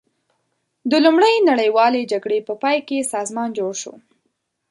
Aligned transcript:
د 0.91 0.93
لومړۍ 1.05 1.35
نړیوالې 1.49 2.09
جګړې 2.11 2.39
په 2.47 2.53
پای 2.61 2.77
کې 2.87 3.09
سازمان 3.13 3.49
جوړ 3.57 3.73
شو. 3.81 3.93